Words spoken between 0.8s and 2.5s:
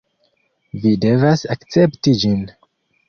Vi devas akcepti ĝin.